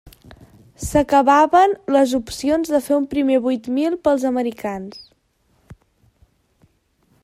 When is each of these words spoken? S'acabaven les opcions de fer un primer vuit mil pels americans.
S'acabaven 0.83 1.75
les 1.97 2.15
opcions 2.21 2.73
de 2.77 2.81
fer 2.87 2.97
un 2.97 3.05
primer 3.13 3.37
vuit 3.45 3.71
mil 3.79 4.01
pels 4.09 4.27
americans. 4.33 5.07